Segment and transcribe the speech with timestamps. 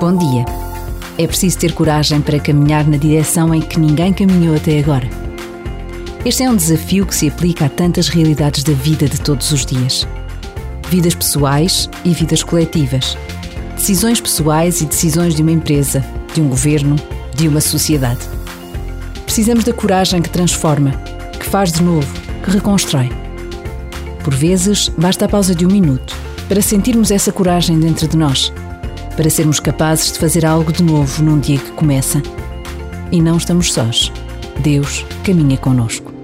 [0.00, 0.44] Bom dia.
[1.18, 5.08] É preciso ter coragem para caminhar na direção em que ninguém caminhou até agora.
[6.24, 9.66] Este é um desafio que se aplica a tantas realidades da vida de todos os
[9.66, 10.06] dias.
[10.88, 13.18] Vidas pessoais e vidas coletivas.
[13.74, 16.94] Decisões pessoais e decisões de uma empresa, de um governo,
[17.34, 18.20] de uma sociedade.
[19.24, 20.92] Precisamos da coragem que transforma,
[21.40, 22.06] que faz de novo,
[22.44, 23.10] que reconstrói.
[24.22, 26.14] Por vezes, basta a pausa de um minuto
[26.48, 28.52] para sentirmos essa coragem dentro de nós
[29.18, 32.22] para sermos capazes de fazer algo de novo num dia que começa.
[33.10, 34.12] E não estamos sós.
[34.60, 36.17] Deus caminha conosco.